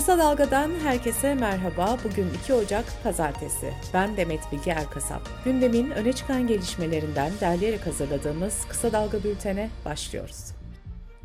Kısa 0.00 0.18
Dalga'dan 0.18 0.70
herkese 0.82 1.34
merhaba. 1.34 1.98
Bugün 2.04 2.26
2 2.42 2.54
Ocak 2.54 2.84
Pazartesi. 3.02 3.72
Ben 3.94 4.16
Demet 4.16 4.40
Bilge 4.52 4.70
Erkasap. 4.70 5.22
Gündemin 5.44 5.90
öne 5.90 6.12
çıkan 6.12 6.46
gelişmelerinden 6.46 7.32
derleyerek 7.40 7.86
hazırladığımız 7.86 8.64
Kısa 8.68 8.92
Dalga 8.92 9.24
bültene 9.24 9.68
başlıyoruz. 9.84 10.44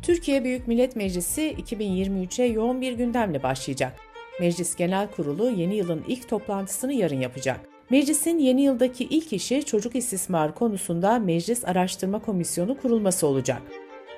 Türkiye 0.02 0.44
Büyük 0.44 0.68
Millet 0.68 0.96
Meclisi 0.96 1.56
2023'e 1.58 2.44
yoğun 2.44 2.80
bir 2.80 2.92
gündemle 2.92 3.42
başlayacak. 3.42 3.92
Meclis 4.40 4.76
Genel 4.76 5.08
Kurulu 5.10 5.50
yeni 5.50 5.76
yılın 5.76 6.04
ilk 6.08 6.28
toplantısını 6.28 6.92
yarın 6.92 7.20
yapacak. 7.20 7.60
Meclisin 7.90 8.38
yeni 8.38 8.62
yıldaki 8.62 9.04
ilk 9.04 9.32
işi 9.32 9.64
çocuk 9.64 9.96
istismarı 9.96 10.54
konusunda 10.54 11.18
Meclis 11.18 11.64
Araştırma 11.64 12.18
Komisyonu 12.18 12.80
kurulması 12.80 13.26
olacak. 13.26 13.62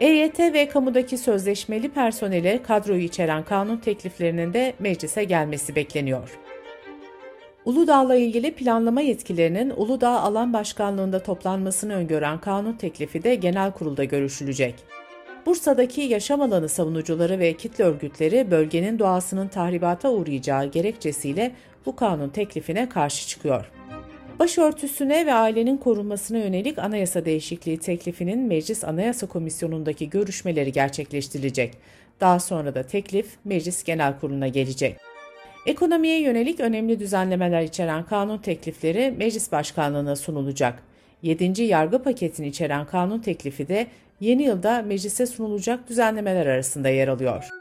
EYT 0.01 0.39
ve 0.41 0.69
kamudaki 0.69 1.19
sözleşmeli 1.19 1.89
personele 1.89 2.63
kadroyu 2.63 3.03
içeren 3.03 3.45
kanun 3.45 3.77
tekliflerinin 3.77 4.53
de 4.53 4.75
meclise 4.79 5.25
gelmesi 5.25 5.77
bekleniyor. 5.77 6.39
Uludağ'la 7.65 8.15
ilgili 8.15 8.55
planlama 8.55 9.01
yetkilerinin 9.01 9.73
Uludağ 9.77 10.21
Alan 10.21 10.53
Başkanlığı'nda 10.53 11.23
toplanmasını 11.23 11.95
öngören 11.95 12.41
kanun 12.41 12.73
teklifi 12.73 13.23
de 13.23 13.35
genel 13.35 13.73
kurulda 13.73 14.05
görüşülecek. 14.05 14.75
Bursa'daki 15.47 16.01
yaşam 16.01 16.43
alanı 16.43 16.69
savunucuları 16.69 17.39
ve 17.39 17.53
kitle 17.53 17.85
örgütleri 17.85 18.51
bölgenin 18.51 18.99
doğasının 18.99 19.49
tahribata 19.49 20.11
uğrayacağı 20.11 20.67
gerekçesiyle 20.67 21.53
bu 21.87 21.97
kanun 21.97 22.29
teklifine 22.29 22.89
karşı 22.89 23.29
çıkıyor. 23.29 23.71
Başörtüsüne 24.39 25.27
ve 25.27 25.35
ailenin 25.35 25.77
korunmasına 25.77 26.39
yönelik 26.39 26.79
anayasa 26.79 27.25
değişikliği 27.25 27.79
teklifinin 27.79 28.39
Meclis 28.39 28.85
Anayasa 28.85 29.27
Komisyonu'ndaki 29.27 30.11
görüşmeleri 30.11 30.73
gerçekleştirilecek. 30.73 31.75
Daha 32.21 32.41
sonra 32.41 32.75
da 32.75 32.83
teklif 32.83 33.27
Meclis 33.45 33.85
Genel 33.85 34.19
Kurulu'na 34.21 34.49
gelecek. 34.49 34.97
Ekonomiye 35.67 36.21
yönelik 36.21 36.61
önemli 36.61 37.01
düzenlemeler 37.01 37.63
içeren 37.63 38.05
kanun 38.05 38.39
teklifleri 38.39 39.15
Meclis 39.19 39.53
Başkanlığı'na 39.53 40.17
sunulacak. 40.17 40.83
7. 41.23 41.63
yargı 41.63 42.03
paketini 42.03 42.49
içeren 42.49 42.87
kanun 42.87 43.19
teklifi 43.19 43.69
de 43.69 43.87
yeni 44.21 44.43
yılda 44.43 44.83
meclise 44.83 45.27
sunulacak 45.27 45.89
düzenlemeler 45.89 46.47
arasında 46.47 46.89
yer 46.89 47.09
alıyor. 47.09 47.58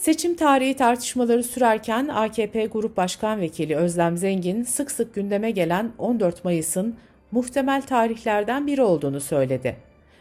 Seçim 0.00 0.34
tarihi 0.34 0.74
tartışmaları 0.74 1.42
sürerken 1.42 2.08
AKP 2.08 2.66
Grup 2.66 2.96
Başkan 2.96 3.40
Vekili 3.40 3.76
Özlem 3.76 4.16
Zengin 4.16 4.62
sık 4.62 4.90
sık 4.90 5.14
gündeme 5.14 5.50
gelen 5.50 5.92
14 5.98 6.44
Mayıs'ın 6.44 6.96
muhtemel 7.30 7.82
tarihlerden 7.82 8.66
biri 8.66 8.82
olduğunu 8.82 9.20
söyledi. 9.20 9.76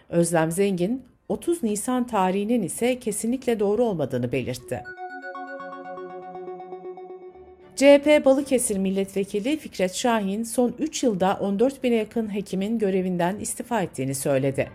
Özlem 0.10 0.52
Zengin, 0.52 1.04
30 1.30 1.64
Nisan 1.64 2.08
tarihinin 2.08 2.64
ise 2.64 3.00
kesinlikle 3.00 3.60
doğru 3.60 3.84
olmadığını 3.84 4.32
belirtti. 4.32 4.84
CHP 7.76 8.26
Balıkesir 8.26 8.78
Milletvekili 8.78 9.58
Fikret 9.58 9.96
Şahin 9.96 10.44
son 10.44 10.76
3 10.80 11.04
yılda 11.04 11.38
14 11.42 11.84
bine 11.84 11.96
yakın 11.96 12.34
hekimin 12.34 12.80
görevinden 12.80 13.40
istifa 13.40 13.82
ettiğini 13.82 14.16
söyledi. 14.16 14.70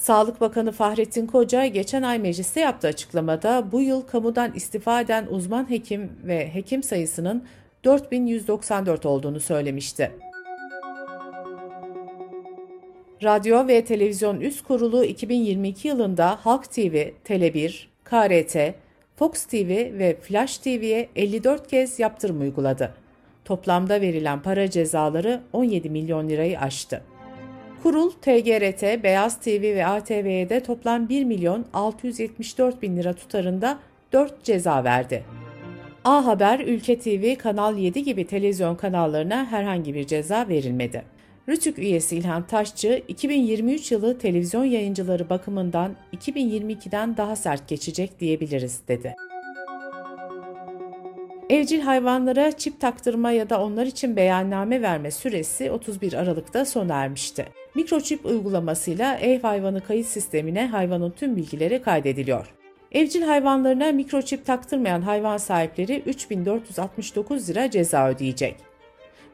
Sağlık 0.00 0.40
Bakanı 0.40 0.72
Fahrettin 0.72 1.26
Koca 1.26 1.66
geçen 1.66 2.02
ay 2.02 2.18
mecliste 2.18 2.60
yaptığı 2.60 2.88
açıklamada 2.88 3.72
bu 3.72 3.80
yıl 3.80 4.02
kamudan 4.02 4.52
istifa 4.54 5.00
eden 5.00 5.26
uzman 5.30 5.70
hekim 5.70 6.12
ve 6.24 6.54
hekim 6.54 6.82
sayısının 6.82 7.44
4194 7.84 9.06
olduğunu 9.06 9.40
söylemişti. 9.40 10.12
Radyo 13.22 13.68
ve 13.68 13.84
Televizyon 13.84 14.40
Üst 14.40 14.64
Kurulu 14.64 15.04
2022 15.04 15.88
yılında 15.88 16.38
Halk 16.42 16.70
TV, 16.70 17.08
Tele1, 17.24 17.86
KRT, 18.04 18.74
Fox 19.16 19.44
TV 19.44 19.68
ve 19.98 20.16
Flash 20.20 20.58
TV'ye 20.58 21.08
54 21.16 21.68
kez 21.68 21.98
yaptırım 21.98 22.40
uyguladı. 22.40 22.94
Toplamda 23.44 24.00
verilen 24.00 24.42
para 24.42 24.70
cezaları 24.70 25.40
17 25.52 25.90
milyon 25.90 26.28
lirayı 26.28 26.60
aştı. 26.60 27.02
Kurul, 27.82 28.10
TGRT, 28.10 29.02
Beyaz 29.02 29.40
TV 29.40 29.62
ve 29.62 29.86
ATV'ye 29.86 30.48
de 30.48 30.60
toplam 30.60 31.08
1 31.08 31.24
milyon 31.24 31.66
674 31.72 32.82
bin 32.82 32.96
lira 32.96 33.12
tutarında 33.12 33.78
4 34.12 34.44
ceza 34.44 34.84
verdi. 34.84 35.24
A 36.04 36.26
Haber, 36.26 36.60
Ülke 36.60 36.98
TV, 36.98 37.36
Kanal 37.38 37.78
7 37.78 38.02
gibi 38.02 38.26
televizyon 38.26 38.76
kanallarına 38.76 39.46
herhangi 39.46 39.94
bir 39.94 40.06
ceza 40.06 40.48
verilmedi. 40.48 41.02
Rütük 41.48 41.78
üyesi 41.78 42.16
İlhan 42.16 42.46
Taşçı, 42.46 43.02
2023 43.08 43.92
yılı 43.92 44.18
televizyon 44.18 44.64
yayıncıları 44.64 45.30
bakımından 45.30 45.96
2022'den 46.16 47.16
daha 47.16 47.36
sert 47.36 47.68
geçecek 47.68 48.20
diyebiliriz 48.20 48.80
dedi. 48.88 49.14
Evcil 51.50 51.80
hayvanlara 51.80 52.52
çip 52.52 52.80
taktırma 52.80 53.30
ya 53.30 53.50
da 53.50 53.62
onlar 53.62 53.86
için 53.86 54.16
beyanname 54.16 54.82
verme 54.82 55.10
süresi 55.10 55.70
31 55.70 56.12
Aralık'ta 56.12 56.64
sona 56.64 56.94
ermişti. 56.94 57.46
Mikroçip 57.74 58.26
uygulamasıyla 58.26 59.16
ev 59.18 59.42
hayvanı 59.42 59.80
kayıt 59.80 60.06
sistemine 60.06 60.66
hayvanın 60.66 61.10
tüm 61.10 61.36
bilgileri 61.36 61.82
kaydediliyor. 61.82 62.54
Evcil 62.92 63.22
hayvanlarına 63.22 63.92
mikroçip 63.92 64.46
taktırmayan 64.46 65.02
hayvan 65.02 65.36
sahipleri 65.36 66.02
3469 66.06 67.50
lira 67.50 67.70
ceza 67.70 68.08
ödeyecek. 68.08 68.56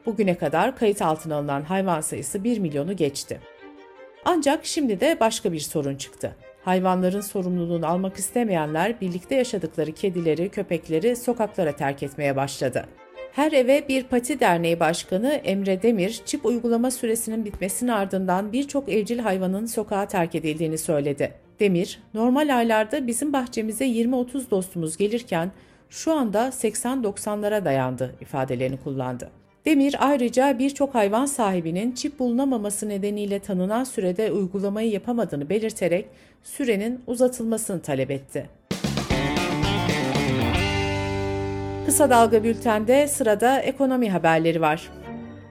Bugüne 0.05 0.37
kadar 0.37 0.75
kayıt 0.75 1.01
altına 1.01 1.35
alınan 1.35 1.61
hayvan 1.61 2.01
sayısı 2.01 2.43
1 2.43 2.59
milyonu 2.59 2.95
geçti. 2.95 3.39
Ancak 4.25 4.65
şimdi 4.65 4.99
de 4.99 5.17
başka 5.19 5.51
bir 5.51 5.59
sorun 5.59 5.95
çıktı. 5.95 6.35
Hayvanların 6.67 7.21
sorumluluğunu 7.21 7.87
almak 7.87 8.17
istemeyenler 8.17 9.01
birlikte 9.01 9.35
yaşadıkları 9.35 9.91
kedileri, 9.91 10.49
köpekleri 10.49 11.15
sokaklara 11.15 11.71
terk 11.71 12.03
etmeye 12.03 12.35
başladı. 12.35 12.85
Her 13.31 13.51
Eve 13.51 13.87
Bir 13.87 14.03
Pati 14.03 14.39
Derneği 14.39 14.79
Başkanı 14.79 15.27
Emre 15.27 15.81
Demir, 15.81 16.21
çip 16.25 16.45
uygulama 16.45 16.91
süresinin 16.91 17.45
bitmesinin 17.45 17.91
ardından 17.91 18.53
birçok 18.53 18.89
evcil 18.89 19.19
hayvanın 19.19 19.65
sokağa 19.65 20.07
terk 20.07 20.35
edildiğini 20.35 20.77
söyledi. 20.77 21.33
Demir, 21.59 21.99
normal 22.13 22.57
aylarda 22.57 23.07
bizim 23.07 23.33
bahçemize 23.33 23.85
20-30 23.85 24.49
dostumuz 24.51 24.97
gelirken 24.97 25.51
şu 25.89 26.13
anda 26.13 26.47
80-90'lara 26.47 27.65
dayandı 27.65 28.15
ifadelerini 28.21 28.77
kullandı. 28.77 29.29
Demir 29.67 29.95
ayrıca 29.99 30.59
birçok 30.59 30.95
hayvan 30.95 31.25
sahibinin 31.25 31.91
çip 31.91 32.19
bulunamaması 32.19 32.89
nedeniyle 32.89 33.39
tanınan 33.39 33.83
sürede 33.83 34.31
uygulamayı 34.31 34.91
yapamadığını 34.91 35.49
belirterek 35.49 36.05
sürenin 36.43 37.01
uzatılmasını 37.07 37.81
talep 37.81 38.11
etti. 38.11 38.49
Kısa 41.85 42.09
Dalga 42.09 42.43
Bülten'de 42.43 43.07
sırada 43.07 43.59
ekonomi 43.59 44.09
haberleri 44.09 44.61
var. 44.61 44.89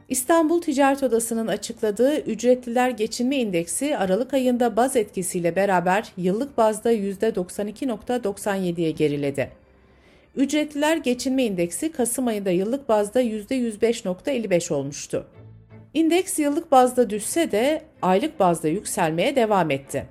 İstanbul 0.08 0.60
Ticaret 0.60 1.02
Odası'nın 1.02 1.46
açıkladığı 1.46 2.20
ücretliler 2.20 2.90
geçinme 2.90 3.36
indeksi 3.36 3.96
Aralık 3.96 4.34
ayında 4.34 4.76
baz 4.76 4.96
etkisiyle 4.96 5.56
beraber 5.56 6.12
yıllık 6.16 6.58
bazda 6.58 6.92
%92.97'ye 6.92 8.90
geriledi. 8.90 9.65
Ücretliler 10.36 10.96
geçinme 10.96 11.44
indeksi 11.44 11.92
Kasım 11.92 12.26
ayında 12.26 12.50
yıllık 12.50 12.88
bazda 12.88 13.22
%105.55 13.22 14.72
olmuştu. 14.72 15.26
İndeks 15.94 16.38
yıllık 16.38 16.72
bazda 16.72 17.10
düşse 17.10 17.52
de 17.52 17.82
aylık 18.02 18.40
bazda 18.40 18.68
yükselmeye 18.68 19.36
devam 19.36 19.70
etti. 19.70 20.06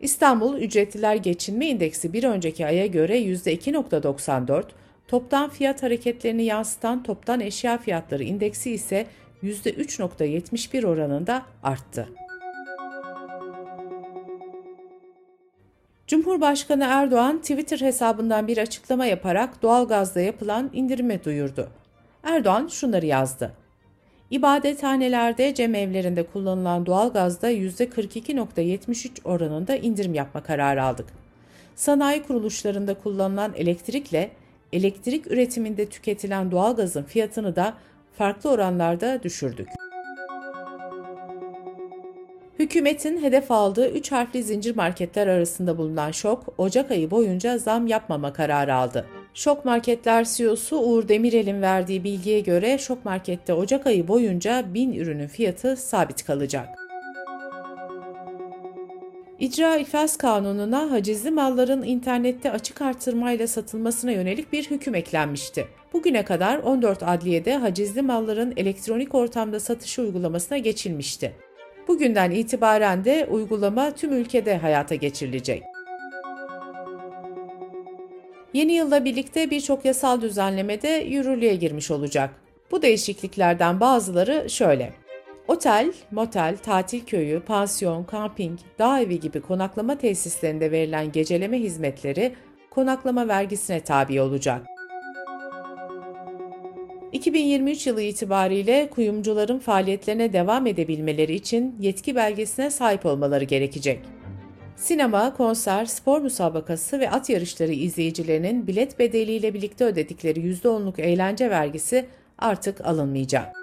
İstanbul 0.00 0.58
Ücretliler 0.58 1.16
Geçinme 1.16 1.66
İndeksi 1.66 2.12
bir 2.12 2.24
önceki 2.24 2.66
aya 2.66 2.86
göre 2.86 3.20
%2.94, 3.20 4.64
Toptan 5.08 5.50
fiyat 5.50 5.82
hareketlerini 5.82 6.44
yansıtan 6.44 7.02
toptan 7.02 7.40
eşya 7.40 7.78
fiyatları 7.78 8.24
indeksi 8.24 8.70
ise 8.70 9.06
%3.71 9.42 10.86
oranında 10.86 11.42
arttı. 11.62 12.08
Cumhurbaşkanı 16.10 16.84
Erdoğan 16.84 17.38
Twitter 17.38 17.80
hesabından 17.80 18.46
bir 18.46 18.58
açıklama 18.58 19.06
yaparak 19.06 19.62
doğalgazda 19.62 20.20
yapılan 20.20 20.70
indirime 20.72 21.24
duyurdu. 21.24 21.68
Erdoğan 22.22 22.68
şunları 22.68 23.06
yazdı. 23.06 23.52
İbadethanelerde, 24.30 25.54
cemevlerinde 25.54 26.22
kullanılan 26.22 26.86
doğalgazda 26.86 27.52
%42.73 27.52 29.22
oranında 29.24 29.76
indirim 29.76 30.14
yapma 30.14 30.42
kararı 30.42 30.82
aldık. 30.82 31.06
Sanayi 31.76 32.22
kuruluşlarında 32.22 32.94
kullanılan 32.94 33.52
elektrikle 33.56 34.30
elektrik 34.72 35.26
üretiminde 35.26 35.86
tüketilen 35.86 36.50
doğalgazın 36.50 37.02
fiyatını 37.02 37.56
da 37.56 37.74
farklı 38.18 38.50
oranlarda 38.50 39.22
düşürdük. 39.22 39.79
Hükümetin 42.70 43.22
hedef 43.22 43.50
aldığı 43.50 43.90
3 43.90 44.12
harfli 44.12 44.42
zincir 44.42 44.76
marketler 44.76 45.26
arasında 45.26 45.78
bulunan 45.78 46.10
Şok, 46.10 46.54
Ocak 46.58 46.90
ayı 46.90 47.10
boyunca 47.10 47.58
zam 47.58 47.86
yapmama 47.86 48.32
kararı 48.32 48.74
aldı. 48.74 49.06
Şok 49.34 49.64
Marketler 49.64 50.24
CEO'su 50.24 50.78
Uğur 50.78 51.08
Demirel'in 51.08 51.62
verdiği 51.62 52.04
bilgiye 52.04 52.40
göre 52.40 52.78
Şok 52.78 53.04
Market'te 53.04 53.54
Ocak 53.54 53.86
ayı 53.86 54.08
boyunca 54.08 54.74
1000 54.74 54.92
ürünün 54.92 55.26
fiyatı 55.26 55.76
sabit 55.76 56.24
kalacak. 56.24 56.68
İcra 59.40 59.76
İflas 59.76 60.16
Kanunu'na 60.16 60.90
hacizli 60.90 61.30
malların 61.30 61.82
internette 61.82 62.50
açık 62.50 62.82
artırmayla 62.82 63.46
satılmasına 63.46 64.10
yönelik 64.10 64.52
bir 64.52 64.70
hüküm 64.70 64.94
eklenmişti. 64.94 65.66
Bugüne 65.92 66.24
kadar 66.24 66.58
14 66.58 67.02
adliyede 67.02 67.56
hacizli 67.56 68.02
malların 68.02 68.52
elektronik 68.56 69.14
ortamda 69.14 69.60
satışı 69.60 70.02
uygulamasına 70.02 70.58
geçilmişti. 70.58 71.49
Bugünden 71.90 72.30
itibaren 72.30 73.04
de 73.04 73.26
uygulama 73.30 73.90
tüm 73.90 74.12
ülkede 74.12 74.58
hayata 74.58 74.94
geçirilecek. 74.94 75.62
Yeni 78.52 78.72
yılla 78.72 79.04
birlikte 79.04 79.50
birçok 79.50 79.84
yasal 79.84 80.20
düzenleme 80.20 80.82
de 80.82 80.88
yürürlüğe 80.88 81.54
girmiş 81.54 81.90
olacak. 81.90 82.30
Bu 82.70 82.82
değişikliklerden 82.82 83.80
bazıları 83.80 84.50
şöyle. 84.50 84.92
Otel, 85.48 85.92
motel, 86.10 86.56
tatil 86.56 87.04
köyü, 87.04 87.40
pansiyon, 87.40 88.04
kamping, 88.04 88.58
dağ 88.78 89.00
evi 89.00 89.20
gibi 89.20 89.40
konaklama 89.40 89.98
tesislerinde 89.98 90.70
verilen 90.72 91.12
geceleme 91.12 91.58
hizmetleri 91.58 92.34
konaklama 92.70 93.28
vergisine 93.28 93.80
tabi 93.80 94.20
olacak. 94.20 94.69
2023 97.20 97.86
yılı 97.86 98.02
itibariyle 98.02 98.90
kuyumcuların 98.90 99.58
faaliyetlerine 99.58 100.32
devam 100.32 100.66
edebilmeleri 100.66 101.34
için 101.34 101.76
yetki 101.80 102.16
belgesine 102.16 102.70
sahip 102.70 103.06
olmaları 103.06 103.44
gerekecek. 103.44 104.00
Sinema, 104.76 105.34
konser, 105.34 105.84
spor 105.84 106.20
müsabakası 106.20 107.00
ve 107.00 107.10
at 107.10 107.30
yarışları 107.30 107.72
izleyicilerinin 107.72 108.66
bilet 108.66 108.98
bedeliyle 108.98 109.54
birlikte 109.54 109.84
ödedikleri 109.84 110.40
%10'luk 110.40 111.00
eğlence 111.00 111.50
vergisi 111.50 112.06
artık 112.38 112.86
alınmayacak. 112.86 113.56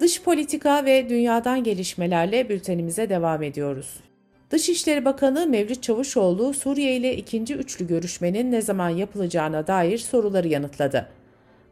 Dış 0.00 0.22
politika 0.22 0.84
ve 0.84 1.08
dünyadan 1.08 1.64
gelişmelerle 1.64 2.48
bültenimize 2.48 3.08
devam 3.08 3.42
ediyoruz. 3.42 4.09
Dışişleri 4.50 5.04
Bakanı 5.04 5.46
Mevlüt 5.46 5.82
Çavuşoğlu, 5.82 6.54
Suriye 6.54 6.96
ile 6.96 7.16
ikinci 7.16 7.54
üçlü 7.54 7.86
görüşmenin 7.86 8.52
ne 8.52 8.62
zaman 8.62 8.88
yapılacağına 8.88 9.66
dair 9.66 9.98
soruları 9.98 10.48
yanıtladı. 10.48 11.08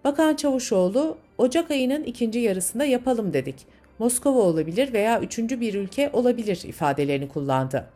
Bakan 0.04 0.34
Çavuşoğlu, 0.34 1.19
Ocak 1.38 1.70
ayının 1.70 2.04
ikinci 2.04 2.38
yarısında 2.38 2.84
yapalım 2.84 3.32
dedik. 3.32 3.56
Moskova 3.98 4.38
olabilir 4.38 4.92
veya 4.92 5.20
üçüncü 5.20 5.60
bir 5.60 5.75
ülke 5.75 6.10
olabilir 6.12 6.62
ifadelerini 6.64 7.28
kullandı. 7.28 7.86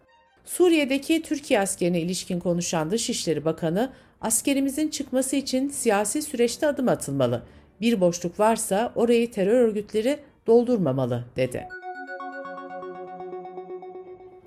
Suriye'deki 0.44 1.22
Türkiye 1.22 1.60
askerine 1.60 2.00
ilişkin 2.00 2.40
konuşan 2.40 2.90
Dışişleri 2.90 3.44
Bakanı, 3.44 3.92
askerimizin 4.20 4.88
çıkması 4.88 5.36
için 5.36 5.68
siyasi 5.68 6.22
süreçte 6.22 6.66
adım 6.66 6.88
atılmalı. 6.88 7.42
Bir 7.80 8.00
boşluk 8.00 8.40
varsa 8.40 8.92
orayı 8.94 9.30
terör 9.30 9.60
örgütleri 9.60 10.18
doldurmamalı, 10.46 11.24
dedi. 11.36 11.81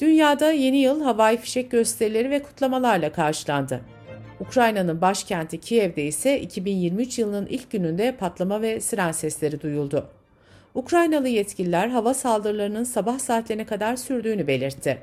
Dünyada 0.02 0.52
yeni 0.52 0.78
yıl 0.78 1.02
havai 1.02 1.38
fişek 1.38 1.72
gösterileri 1.72 2.30
ve 2.30 2.44
kutlamalarla 2.44 3.12
karşılandı. 3.12 3.82
Ukrayna'nın 4.40 5.02
başkenti 5.02 5.60
Kiev'de 5.60 6.04
ise 6.04 6.40
2023 6.40 7.20
yılının 7.20 7.46
ilk 7.46 7.72
gününde 7.72 8.16
patlama 8.16 8.62
ve 8.62 8.80
siren 8.80 9.12
sesleri 9.12 9.62
duyuldu. 9.62 10.10
Ukraynalı 10.74 11.28
yetkililer 11.28 11.88
hava 11.88 12.14
saldırılarının 12.14 12.84
sabah 12.84 13.20
saatlerine 13.20 13.66
kadar 13.66 13.96
sürdüğünü 13.96 14.48
belirtti. 14.48 14.98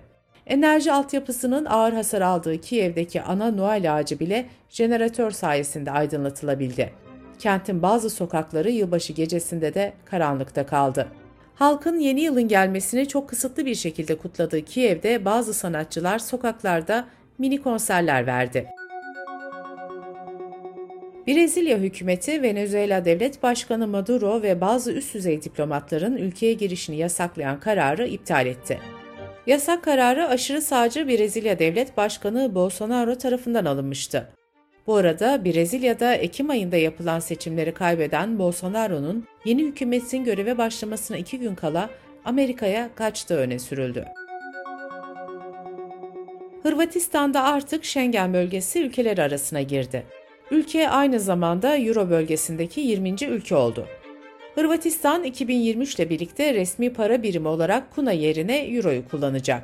Enerji 0.47 0.93
altyapısının 0.93 1.65
ağır 1.65 1.93
hasar 1.93 2.21
aldığı 2.21 2.61
Kiev'deki 2.61 3.23
ana 3.23 3.50
Noel 3.50 3.97
ağacı 3.97 4.21
bile 4.21 4.47
jeneratör 4.69 5.31
sayesinde 5.31 5.91
aydınlatılabildi. 5.91 6.93
Kentin 7.38 7.83
bazı 7.83 8.11
sokakları 8.11 8.71
yılbaşı 8.71 9.12
gecesinde 9.12 9.75
de 9.75 9.93
karanlıkta 10.05 10.67
kaldı. 10.67 11.09
Halkın 11.54 11.99
yeni 11.99 12.20
yılın 12.20 12.49
gelmesini 12.49 13.08
çok 13.08 13.28
kısıtlı 13.28 13.66
bir 13.66 13.75
şekilde 13.75 14.19
kutladığı 14.19 14.64
Kiev'de 14.64 15.25
bazı 15.25 15.54
sanatçılar 15.54 16.19
sokaklarda 16.19 17.06
mini 17.38 17.62
konserler 17.62 18.26
verdi. 18.26 18.66
Brezilya 21.26 21.78
hükümeti 21.78 22.43
Venezuela 22.43 23.04
Devlet 23.04 23.43
Başkanı 23.43 23.87
Maduro 23.87 24.43
ve 24.43 24.60
bazı 24.60 24.93
üst 24.93 25.14
düzey 25.14 25.43
diplomatların 25.43 26.16
ülkeye 26.16 26.52
girişini 26.52 26.96
yasaklayan 26.96 27.60
kararı 27.60 28.06
iptal 28.06 28.46
etti. 28.46 28.78
Yasak 29.46 29.84
kararı 29.84 30.28
aşırı 30.28 30.62
sağcı 30.62 31.08
Brezilya 31.08 31.58
Devlet 31.58 31.96
Başkanı 31.96 32.54
Bolsonaro 32.54 33.14
tarafından 33.14 33.64
alınmıştı. 33.64 34.28
Bu 34.87 34.96
arada 34.96 35.44
Brezilya'da 35.44 36.14
Ekim 36.14 36.50
ayında 36.50 36.76
yapılan 36.76 37.20
seçimleri 37.20 37.75
kaybeden 37.75 38.38
Bolsonaro'nun 38.38 39.25
yeni 39.44 39.62
hükümetin 39.62 40.25
göreve 40.25 40.58
başlamasına 40.58 41.17
iki 41.17 41.38
gün 41.38 41.55
kala 41.55 41.90
Amerika'ya 42.25 42.90
kaçtığı 42.94 43.37
öne 43.37 43.58
sürüldü. 43.58 44.05
Hırvatistan'da 46.62 47.43
artık 47.43 47.84
Schengen 47.84 48.34
bölgesi 48.34 48.82
ülkeler 48.82 49.19
arasına 49.19 49.62
girdi. 49.62 50.06
Ülke 50.50 50.88
aynı 50.88 51.20
zamanda 51.20 51.76
Euro 51.76 52.11
bölgesindeki 52.11 52.81
20. 52.81 53.11
ülke 53.25 53.56
oldu. 53.56 53.87
Hırvatistan 54.55 55.25
2023 55.25 55.94
ile 55.94 56.11
birlikte 56.11 56.55
resmi 56.55 56.93
para 56.93 57.23
birimi 57.23 57.49
olarak 57.49 57.94
kuna 57.94 58.12
yerine 58.12 58.58
Euro'yu 58.58 59.08
kullanacak. 59.08 59.62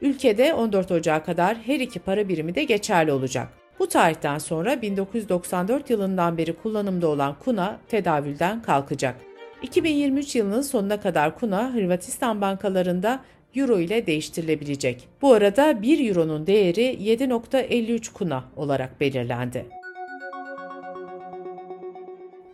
Ülkede 0.00 0.54
14 0.54 0.90
Ocağı 0.90 1.24
kadar 1.24 1.56
her 1.56 1.80
iki 1.80 1.98
para 1.98 2.28
birimi 2.28 2.54
de 2.54 2.64
geçerli 2.64 3.12
olacak. 3.12 3.59
Bu 3.80 3.88
tarihten 3.88 4.38
sonra 4.38 4.82
1994 4.82 5.90
yılından 5.90 6.38
beri 6.38 6.52
kullanımda 6.52 7.08
olan 7.08 7.36
kuna 7.44 7.78
tedavülden 7.88 8.62
kalkacak. 8.62 9.16
2023 9.62 10.36
yılının 10.36 10.62
sonuna 10.62 11.00
kadar 11.00 11.38
kuna 11.38 11.74
Hırvatistan 11.74 12.40
bankalarında 12.40 13.20
euro 13.54 13.78
ile 13.78 14.06
değiştirilebilecek. 14.06 15.08
Bu 15.22 15.32
arada 15.32 15.82
1 15.82 16.08
euronun 16.08 16.46
değeri 16.46 16.82
7.53 16.82 18.12
kuna 18.12 18.44
olarak 18.56 19.00
belirlendi. 19.00 19.66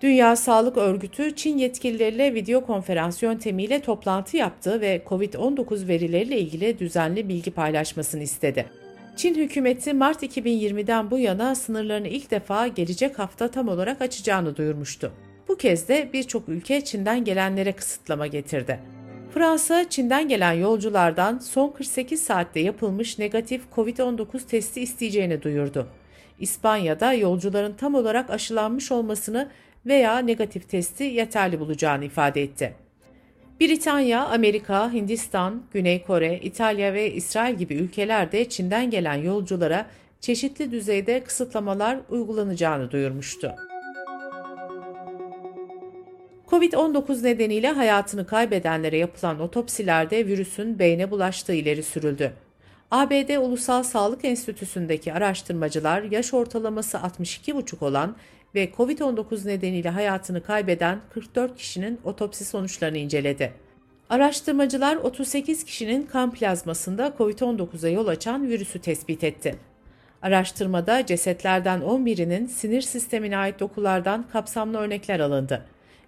Dünya 0.00 0.36
Sağlık 0.36 0.76
Örgütü 0.76 1.36
Çin 1.36 1.58
yetkilileriyle 1.58 2.34
video 2.34 2.66
konferans 2.66 3.22
yöntemiyle 3.22 3.80
toplantı 3.80 4.36
yaptı 4.36 4.80
ve 4.80 5.02
COVID-19 5.06 5.88
verileriyle 5.88 6.38
ilgili 6.38 6.78
düzenli 6.78 7.28
bilgi 7.28 7.50
paylaşmasını 7.50 8.22
istedi. 8.22 8.85
Çin 9.16 9.34
hükümeti 9.34 9.94
Mart 9.94 10.22
2020'den 10.22 11.10
bu 11.10 11.18
yana 11.18 11.54
sınırlarını 11.54 12.08
ilk 12.08 12.30
defa 12.30 12.66
gelecek 12.66 13.18
hafta 13.18 13.48
tam 13.48 13.68
olarak 13.68 14.02
açacağını 14.02 14.56
duyurmuştu. 14.56 15.12
Bu 15.48 15.56
kez 15.56 15.88
de 15.88 16.10
birçok 16.12 16.48
ülke 16.48 16.84
Çin'den 16.84 17.24
gelenlere 17.24 17.72
kısıtlama 17.72 18.26
getirdi. 18.26 18.80
Fransa, 19.34 19.88
Çin'den 19.88 20.28
gelen 20.28 20.52
yolculardan 20.52 21.38
son 21.38 21.70
48 21.70 22.22
saatte 22.22 22.60
yapılmış 22.60 23.18
negatif 23.18 23.62
COVID-19 23.76 24.46
testi 24.46 24.80
isteyeceğini 24.80 25.42
duyurdu. 25.42 25.88
İspanya'da 26.38 27.12
yolcuların 27.12 27.74
tam 27.74 27.94
olarak 27.94 28.30
aşılanmış 28.30 28.92
olmasını 28.92 29.48
veya 29.86 30.18
negatif 30.18 30.68
testi 30.68 31.04
yeterli 31.04 31.60
bulacağını 31.60 32.04
ifade 32.04 32.42
etti. 32.42 32.85
Britanya, 33.60 34.26
Amerika, 34.26 34.92
Hindistan, 34.92 35.62
Güney 35.72 36.02
Kore, 36.02 36.40
İtalya 36.42 36.94
ve 36.94 37.12
İsrail 37.12 37.54
gibi 37.54 37.74
ülkelerde 37.74 38.48
Çin'den 38.48 38.90
gelen 38.90 39.14
yolculara 39.14 39.86
çeşitli 40.20 40.70
düzeyde 40.70 41.24
kısıtlamalar 41.24 41.98
uygulanacağını 42.08 42.90
duyurmuştu. 42.90 43.52
Covid-19 46.50 47.22
nedeniyle 47.22 47.70
hayatını 47.70 48.26
kaybedenlere 48.26 48.96
yapılan 48.96 49.40
otopsilerde 49.40 50.26
virüsün 50.26 50.78
beyne 50.78 51.10
bulaştığı 51.10 51.54
ileri 51.54 51.82
sürüldü. 51.82 52.32
ABD 52.90 53.36
Ulusal 53.36 53.82
Sağlık 53.82 54.24
Enstitüsü'ndeki 54.24 55.12
araştırmacılar 55.12 56.02
yaş 56.02 56.34
ortalaması 56.34 56.96
62,5 56.96 57.84
olan 57.84 58.16
ve 58.56 58.70
COVID-19 58.76 59.48
nedeniyle 59.48 59.90
hayatını 59.90 60.42
kaybeden 60.42 61.00
44 61.10 61.56
kişinin 61.56 62.00
otopsi 62.04 62.44
sonuçlarını 62.44 62.98
inceledi. 62.98 63.52
Araştırmacılar 64.10 64.96
38 64.96 65.64
kişinin 65.64 66.06
kan 66.06 66.32
plazmasında 66.32 67.14
COVID-19'a 67.18 67.88
yol 67.88 68.06
açan 68.06 68.48
virüsü 68.48 68.78
tespit 68.78 69.24
etti. 69.24 69.56
Araştırmada 70.22 71.06
cesetlerden 71.06 71.80
11'inin 71.80 72.46
sinir 72.46 72.82
sistemine 72.82 73.36
ait 73.36 73.60
dokulardan 73.60 74.26
kapsamlı 74.32 74.78
örnekler 74.78 75.20
alındı. 75.20 75.66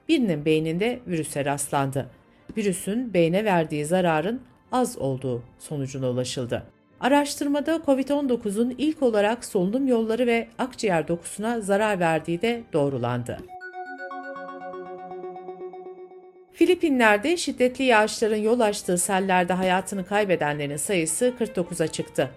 Birinin 0.09 0.45
beyninde 0.45 1.01
virüse 1.07 1.45
rastlandı. 1.45 2.11
Virüsün 2.57 3.15
beyne 3.15 3.45
verdiği 3.45 3.85
zararın 3.85 4.41
az 4.73 4.99
olduğu 4.99 5.43
sonucuna 5.59 6.11
ulaşıldı. 6.11 6.78
Araştırmada 7.01 7.81
COVID-19'un 7.87 8.75
ilk 8.79 9.03
olarak 9.03 9.45
solunum 9.45 9.89
yolları 9.89 10.27
ve 10.27 10.49
akciğer 10.59 11.09
dokusuna 11.09 11.61
zarar 11.61 12.01
verdiği 12.01 12.43
de 12.43 12.63
doğrulandı. 12.73 13.39
Filipinler'de 16.53 17.37
şiddetli 17.37 17.85
yağışların 17.85 18.37
yol 18.37 18.61
açtığı 18.61 18.99
sellerde 18.99 19.53
hayatını 19.53 20.07
kaybedenlerin 20.07 20.77
sayısı 20.77 21.35
49'a 21.39 21.87
çıktı. 21.87 22.31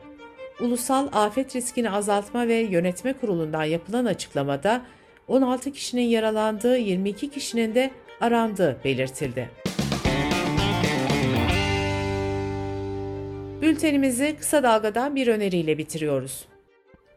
Ulusal 0.59 1.07
Afet 1.13 1.55
Riskini 1.55 1.89
Azaltma 1.89 2.47
ve 2.47 2.55
Yönetme 2.55 3.13
Kurulu'ndan 3.13 3.63
yapılan 3.63 4.05
açıklamada 4.05 4.81
16 5.27 5.71
kişinin 5.71 6.01
yaralandığı, 6.01 6.77
22 6.77 7.29
kişinin 7.29 7.75
de 7.75 7.91
arandığı 8.21 8.77
belirtildi. 8.83 9.49
Bültenimizi 13.71 14.35
kısa 14.39 14.63
dalgadan 14.63 15.15
bir 15.15 15.27
öneriyle 15.27 15.77
bitiriyoruz. 15.77 16.45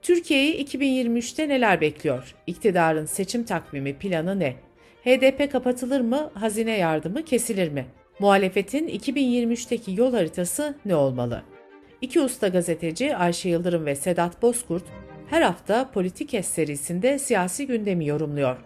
Türkiye'yi 0.03 0.65
2023'te 0.65 1.49
neler 1.49 1.81
bekliyor? 1.81 2.35
İktidarın 2.47 3.07
seçim 3.07 3.45
takvimi 3.45 3.95
planı 3.99 4.39
ne? 4.39 4.57
HDP 5.05 5.53
kapatılır 5.53 6.01
mı, 6.01 6.31
hazine 6.35 6.79
yardımı 6.79 7.25
kesilir 7.25 7.69
mi? 7.69 7.87
Muhalefetin 8.19 8.89
2023'teki 8.89 10.01
yol 10.01 10.15
haritası 10.15 10.75
ne 10.85 10.95
olmalı? 10.95 11.43
İki 12.01 12.21
usta 12.21 12.49
gazeteci 12.49 13.17
Ayşe 13.17 13.49
Yıldırım 13.49 13.87
ve 13.87 13.95
Sedat 13.95 14.43
Bozkurt 14.43 14.85
her 15.31 15.43
hafta 15.43 15.91
Politikes 15.91 16.47
serisinde 16.47 17.19
siyasi 17.19 17.67
gündemi 17.67 18.07
yorumluyor. 18.07 18.57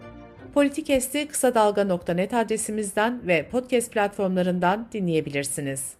Politikes'i 0.53 1.27
kısa 1.27 1.55
dalga.net 1.55 2.33
adresimizden 2.33 3.27
ve 3.27 3.49
podcast 3.49 3.91
platformlarından 3.91 4.87
dinleyebilirsiniz. 4.93 5.99